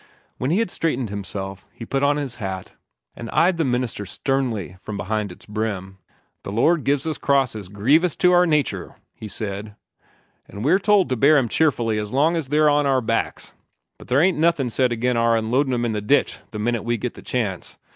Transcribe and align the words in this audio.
When 0.39 0.49
he 0.49 0.57
had 0.57 0.71
straightened 0.71 1.11
himself, 1.11 1.63
he 1.71 1.85
put 1.85 2.01
on 2.01 2.17
his 2.17 2.37
hat, 2.41 2.73
and 3.15 3.29
eyed 3.29 3.57
the 3.57 3.63
minister 3.63 4.03
sternly 4.03 4.77
from 4.81 4.97
beneath 4.97 5.31
its 5.31 5.45
brim. 5.45 5.99
"The 6.41 6.51
Lord 6.51 6.83
gives 6.85 7.05
us 7.05 7.19
crosses 7.19 7.69
grievous 7.69 8.15
to 8.15 8.31
our 8.31 8.47
natur'," 8.47 8.95
he 9.13 9.27
said, 9.27 9.75
"an' 10.49 10.63
we're 10.63 10.79
told 10.79 11.07
to 11.09 11.15
bear 11.15 11.37
'em 11.37 11.47
cheerfully 11.49 11.99
as 11.99 12.11
long 12.11 12.35
as 12.35 12.47
they're 12.47 12.67
on 12.67 12.87
our 12.87 13.01
backs; 13.01 13.53
but 13.99 14.07
there 14.07 14.21
ain't 14.21 14.39
nothin' 14.39 14.71
said 14.71 14.91
agin 14.91 15.17
our 15.17 15.37
unloadin' 15.37 15.71
'em 15.71 15.85
in 15.85 15.93
the 15.93 16.01
ditch 16.01 16.39
the 16.49 16.57
minute 16.57 16.81
we 16.81 16.97
git 16.97 17.13
the 17.13 17.21
chance. 17.21 17.77